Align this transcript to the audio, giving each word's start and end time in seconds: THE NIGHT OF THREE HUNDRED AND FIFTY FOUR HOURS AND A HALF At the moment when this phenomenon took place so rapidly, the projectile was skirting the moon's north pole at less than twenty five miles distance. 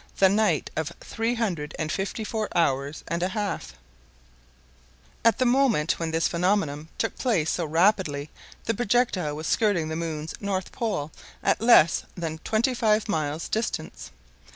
THE 0.17 0.29
NIGHT 0.29 0.71
OF 0.75 0.93
THREE 0.99 1.35
HUNDRED 1.35 1.75
AND 1.77 1.91
FIFTY 1.91 2.23
FOUR 2.23 2.49
HOURS 2.55 3.03
AND 3.07 3.21
A 3.21 3.27
HALF 3.27 3.75
At 5.23 5.37
the 5.37 5.45
moment 5.45 5.99
when 5.99 6.09
this 6.09 6.27
phenomenon 6.27 6.87
took 6.97 7.19
place 7.19 7.51
so 7.51 7.65
rapidly, 7.65 8.31
the 8.65 8.73
projectile 8.73 9.35
was 9.35 9.45
skirting 9.45 9.89
the 9.89 9.95
moon's 9.95 10.33
north 10.41 10.71
pole 10.71 11.11
at 11.43 11.61
less 11.61 12.01
than 12.15 12.39
twenty 12.39 12.73
five 12.73 13.07
miles 13.07 13.47
distance. 13.47 14.09